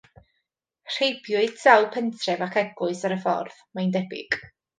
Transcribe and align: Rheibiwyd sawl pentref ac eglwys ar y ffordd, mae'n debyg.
Rheibiwyd 0.93 1.53
sawl 1.63 1.85
pentref 1.97 2.41
ac 2.47 2.57
eglwys 2.63 3.05
ar 3.11 3.17
y 3.19 3.19
ffordd, 3.27 3.61
mae'n 3.79 3.95
debyg. 3.99 4.41